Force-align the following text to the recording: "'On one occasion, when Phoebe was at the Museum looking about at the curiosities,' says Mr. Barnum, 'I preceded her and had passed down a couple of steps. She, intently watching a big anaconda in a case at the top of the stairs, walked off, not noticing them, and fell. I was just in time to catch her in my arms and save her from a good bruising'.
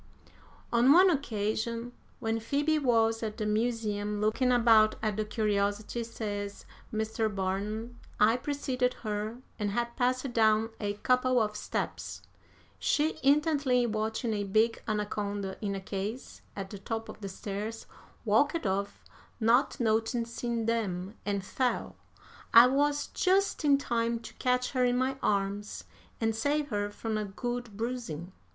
"'On 0.73 0.91
one 0.91 1.11
occasion, 1.11 1.91
when 2.19 2.39
Phoebe 2.39 2.79
was 2.79 3.21
at 3.21 3.37
the 3.37 3.45
Museum 3.45 4.19
looking 4.19 4.51
about 4.51 4.95
at 5.03 5.15
the 5.15 5.23
curiosities,' 5.23 6.09
says 6.09 6.65
Mr. 6.91 7.29
Barnum, 7.29 7.99
'I 8.19 8.37
preceded 8.37 8.95
her 9.05 9.37
and 9.59 9.69
had 9.69 9.95
passed 9.95 10.33
down 10.33 10.71
a 10.79 10.93
couple 10.93 11.39
of 11.39 11.55
steps. 11.55 12.23
She, 12.79 13.19
intently 13.21 13.85
watching 13.85 14.33
a 14.33 14.43
big 14.43 14.81
anaconda 14.87 15.55
in 15.63 15.75
a 15.75 15.79
case 15.79 16.41
at 16.55 16.71
the 16.71 16.79
top 16.79 17.07
of 17.07 17.21
the 17.21 17.29
stairs, 17.29 17.85
walked 18.25 18.65
off, 18.65 19.03
not 19.39 19.79
noticing 19.79 20.65
them, 20.65 21.13
and 21.27 21.45
fell. 21.45 21.95
I 22.55 22.65
was 22.65 23.05
just 23.05 23.63
in 23.63 23.77
time 23.77 24.19
to 24.21 24.33
catch 24.39 24.71
her 24.71 24.83
in 24.83 24.97
my 24.97 25.19
arms 25.21 25.83
and 26.19 26.35
save 26.35 26.69
her 26.69 26.89
from 26.89 27.19
a 27.19 27.25
good 27.25 27.77
bruising'. 27.77 28.31